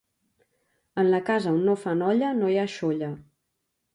En 1.01 1.09
la 1.15 1.19
casa 1.27 1.51
a 1.51 1.53
on 1.59 1.61
no 1.69 1.77
fan 1.83 2.03
olla 2.07 2.33
no 2.39 2.51
hi 2.53 2.59
ha 2.63 2.67
xolla. 2.79 3.13